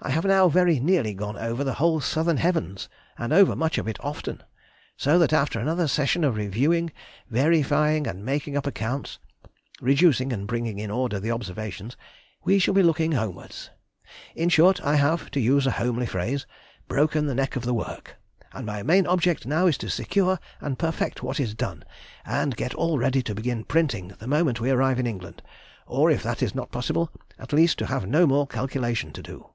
[0.00, 3.88] I have now very nearly gone over the whole southern heavens, and over much of
[3.88, 4.44] it often.
[4.96, 6.92] So that after another season of reviewing,
[7.28, 9.18] verifying, and making up accounts
[9.80, 11.96] (reducing and bringing in order the observations)
[12.44, 13.70] we shall be looking homewards.
[14.36, 16.46] In short, I have, to use a homely phrase,
[16.86, 18.14] broken the neck of the work,
[18.52, 21.82] and my main object now is to secure and perfect what is done,
[22.24, 25.42] and get all ready to begin printing the moment we arrive in England;
[25.88, 29.50] or, if that is not possible, at least to have no more calculation to do....